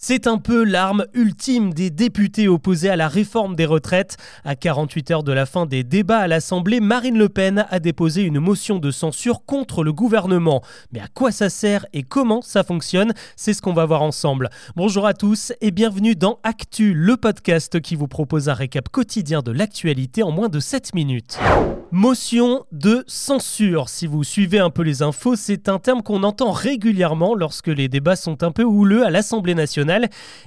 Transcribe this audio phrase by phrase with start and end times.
[0.00, 4.16] C'est un peu l'arme ultime des députés opposés à la réforme des retraites.
[4.44, 8.22] À 48 heures de la fin des débats à l'Assemblée, Marine Le Pen a déposé
[8.22, 10.62] une motion de censure contre le gouvernement.
[10.92, 13.12] Mais à quoi ça sert et comment ça fonctionne?
[13.34, 14.50] C'est ce qu'on va voir ensemble.
[14.76, 19.42] Bonjour à tous et bienvenue dans Actu, le podcast qui vous propose un récap quotidien
[19.42, 21.40] de l'actualité en moins de 7 minutes.
[21.90, 23.88] Motion de censure.
[23.88, 27.88] Si vous suivez un peu les infos, c'est un terme qu'on entend régulièrement lorsque les
[27.88, 29.87] débats sont un peu houleux à l'Assemblée nationale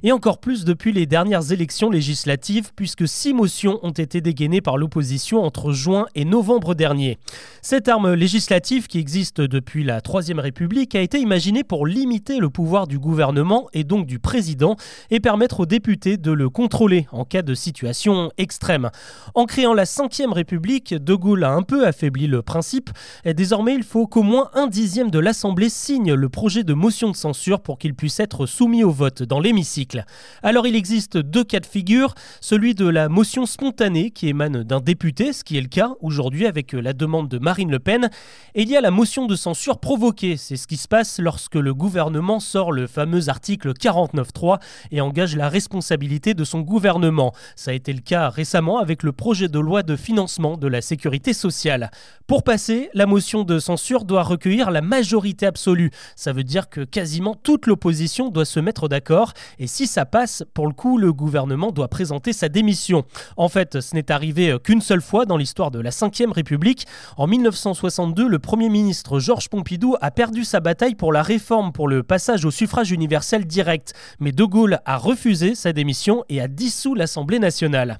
[0.03, 4.77] et encore plus depuis les dernières élections législatives, puisque six motions ont été dégainées par
[4.77, 7.17] l'opposition entre juin et novembre dernier.
[7.61, 12.49] Cette arme législative, qui existe depuis la Troisième République, a été imaginée pour limiter le
[12.49, 14.75] pouvoir du gouvernement et donc du président,
[15.09, 18.89] et permettre aux députés de le contrôler en cas de situation extrême.
[19.35, 22.89] En créant la Cinquième République, De Gaulle a un peu affaibli le principe,
[23.25, 27.11] et désormais il faut qu'au moins un dixième de l'Assemblée signe le projet de motion
[27.11, 30.05] de censure pour qu'il puisse être soumis au vote l'hémicycle.
[30.43, 34.79] Alors il existe deux cas de figure, celui de la motion spontanée qui émane d'un
[34.79, 38.09] député, ce qui est le cas aujourd'hui avec la demande de Marine Le Pen,
[38.55, 41.55] et il y a la motion de censure provoquée, c'est ce qui se passe lorsque
[41.55, 44.59] le gouvernement sort le fameux article 49.3
[44.91, 47.33] et engage la responsabilité de son gouvernement.
[47.55, 50.81] Ça a été le cas récemment avec le projet de loi de financement de la
[50.81, 51.91] sécurité sociale.
[52.27, 55.91] Pour passer, la motion de censure doit recueillir la majorité absolue.
[56.15, 59.20] Ça veut dire que quasiment toute l'opposition doit se mettre d'accord
[59.59, 63.03] et si ça passe, pour le coup, le gouvernement doit présenter sa démission.
[63.37, 66.87] En fait, ce n'est arrivé qu'une seule fois dans l'histoire de la Ve République.
[67.17, 71.87] En 1962, le Premier ministre Georges Pompidou a perdu sa bataille pour la réforme pour
[71.87, 73.93] le passage au suffrage universel direct.
[74.19, 77.99] Mais De Gaulle a refusé sa démission et a dissous l'Assemblée nationale.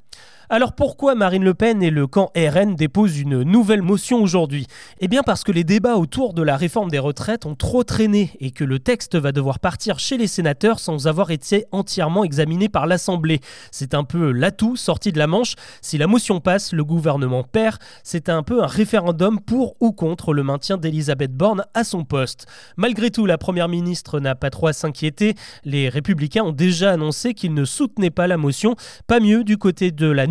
[0.54, 4.68] Alors pourquoi Marine Le Pen et le camp RN déposent une nouvelle motion aujourd'hui?
[5.00, 8.32] Eh bien parce que les débats autour de la réforme des retraites ont trop traîné
[8.42, 12.68] et que le texte va devoir partir chez les sénateurs sans avoir été entièrement examiné
[12.68, 13.40] par l'Assemblée.
[13.72, 15.56] C'est un peu l'atout sorti de la manche.
[15.82, 17.78] Si la motion passe, le gouvernement perd.
[18.04, 22.46] C'est un peu un référendum pour ou contre le maintien d'Elisabeth Borne à son poste.
[22.76, 25.36] Malgré tout, la Première ministre n'a pas trop à s'inquiéter.
[25.64, 28.76] Les républicains ont déjà annoncé qu'ils ne soutenaient pas la motion.
[29.08, 30.28] Pas mieux du côté de la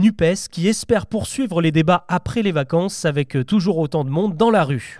[0.50, 4.64] qui espère poursuivre les débats après les vacances avec toujours autant de monde dans la
[4.64, 4.98] rue.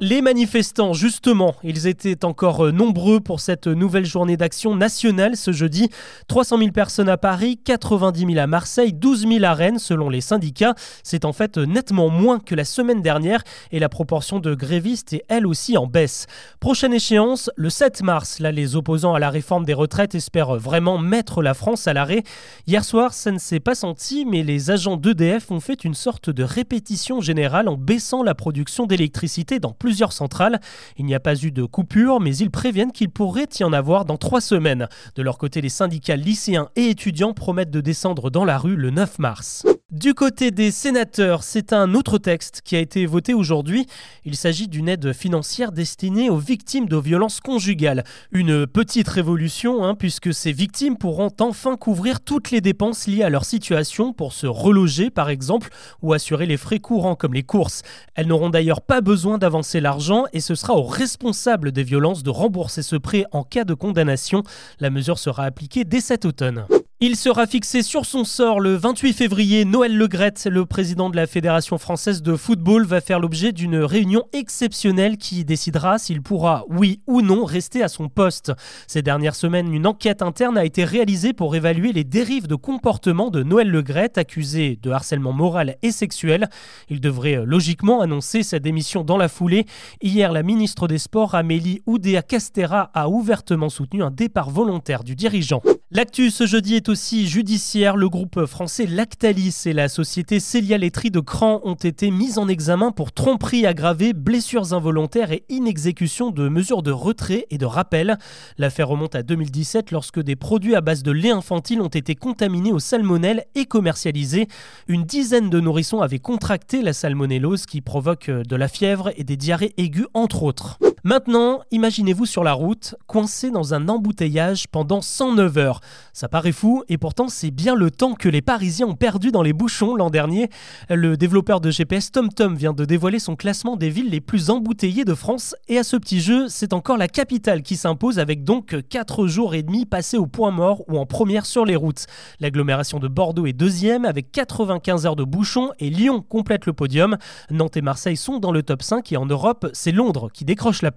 [0.00, 5.50] Les manifestants, justement, ils étaient encore euh, nombreux pour cette nouvelle journée d'action nationale ce
[5.50, 5.90] jeudi.
[6.28, 10.20] 300 000 personnes à Paris, 90 000 à Marseille, 12 000 à Rennes selon les
[10.20, 10.76] syndicats.
[11.02, 13.42] C'est en fait nettement moins que la semaine dernière
[13.72, 16.26] et la proportion de grévistes est elle aussi en baisse.
[16.60, 18.38] Prochaine échéance, le 7 mars.
[18.38, 22.22] Là, les opposants à la réforme des retraites espèrent vraiment mettre la France à l'arrêt.
[22.68, 26.30] Hier soir, ça ne s'est pas senti, mais les agents d'EDF ont fait une sorte
[26.30, 30.60] de répétition générale en baissant la production d'électricité dans plus plusieurs centrales.
[30.98, 34.04] Il n'y a pas eu de coupure, mais ils préviennent qu'il pourrait y en avoir
[34.04, 34.86] dans trois semaines.
[35.14, 38.90] De leur côté, les syndicats lycéens et étudiants promettent de descendre dans la rue le
[38.90, 39.64] 9 mars.
[39.90, 43.86] Du côté des sénateurs, c'est un autre texte qui a été voté aujourd'hui.
[44.26, 48.04] Il s'agit d'une aide financière destinée aux victimes de violences conjugales.
[48.30, 53.30] Une petite révolution, hein, puisque ces victimes pourront enfin couvrir toutes les dépenses liées à
[53.30, 55.70] leur situation pour se reloger, par exemple,
[56.02, 57.80] ou assurer les frais courants comme les courses.
[58.14, 62.28] Elles n'auront d'ailleurs pas besoin d'avancer l'argent et ce sera aux responsables des violences de
[62.28, 64.42] rembourser ce prêt en cas de condamnation.
[64.80, 66.66] La mesure sera appliquée dès cet automne.
[67.00, 69.64] Il sera fixé sur son sort le 28 février.
[69.64, 74.24] Noël Legrette, le président de la Fédération française de football, va faire l'objet d'une réunion
[74.32, 78.52] exceptionnelle qui décidera s'il pourra, oui ou non, rester à son poste.
[78.88, 83.30] Ces dernières semaines, une enquête interne a été réalisée pour évaluer les dérives de comportement
[83.30, 86.48] de Noël Legrette, accusé de harcèlement moral et sexuel.
[86.88, 89.66] Il devrait logiquement annoncer sa démission dans la foulée.
[90.02, 95.14] Hier, la ministre des Sports, Amélie Oudéa Castera, a ouvertement soutenu un départ volontaire du
[95.14, 95.62] dirigeant.
[95.90, 97.96] L'actu ce jeudi est aussi judiciaire.
[97.96, 102.46] Le groupe français Lactalis et la société Célia Laiterie de Cran ont été mis en
[102.46, 108.18] examen pour tromperie aggravée, blessures involontaires et inexécution de mesures de retrait et de rappel.
[108.58, 112.72] L'affaire remonte à 2017 lorsque des produits à base de lait infantile ont été contaminés
[112.72, 114.46] au salmonelle et commercialisés.
[114.88, 119.38] Une dizaine de nourrissons avaient contracté la salmonellose qui provoque de la fièvre et des
[119.38, 120.78] diarrhées aiguës entre autres.
[121.04, 125.80] Maintenant, imaginez-vous sur la route, coincé dans un embouteillage pendant 109 heures.
[126.12, 129.42] Ça paraît fou, et pourtant c'est bien le temps que les Parisiens ont perdu dans
[129.42, 130.50] les bouchons l'an dernier.
[130.90, 135.04] Le développeur de GPS TomTom vient de dévoiler son classement des villes les plus embouteillées
[135.04, 138.76] de France, et à ce petit jeu, c'est encore la capitale qui s'impose avec donc
[138.88, 142.06] 4 jours et demi passés au point mort ou en première sur les routes.
[142.40, 147.16] L'agglomération de Bordeaux est deuxième avec 95 heures de bouchons, et Lyon complète le podium.
[147.50, 150.82] Nantes et Marseille sont dans le top 5, et en Europe, c'est Londres qui décroche
[150.82, 150.87] la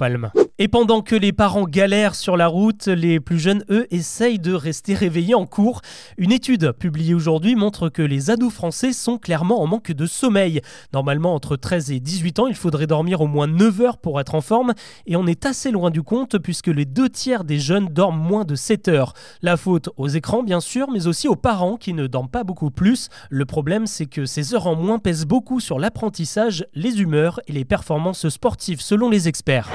[0.64, 4.54] Et pendant que les parents galèrent sur la route, les plus jeunes, eux, essayent de
[4.54, 5.82] rester réveillés en cours.
[6.20, 10.62] Une étude publiée aujourd'hui montre que les ados français sont clairement en manque de sommeil.
[10.94, 14.36] Normalement, entre 13 et 18 ans, il faudrait dormir au moins 9 heures pour être
[14.36, 14.74] en forme,
[15.08, 18.46] et on est assez loin du compte puisque les deux tiers des jeunes dorment moins
[18.46, 19.14] de 7 heures.
[19.42, 22.70] La faute aux écrans, bien sûr, mais aussi aux parents qui ne dorment pas beaucoup
[22.70, 23.10] plus.
[23.32, 27.52] Le problème, c'est que ces heures en moins pèsent beaucoup sur l'apprentissage, les humeurs et
[27.52, 29.72] les performances sportives, selon les experts.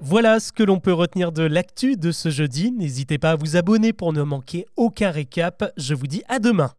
[0.00, 2.72] Voilà ce que l'on peut retenir de l'actu de ce jeudi.
[2.72, 5.72] N'hésitez pas à vous abonner pour ne manquer aucun récap.
[5.76, 6.70] Je vous dis à demain.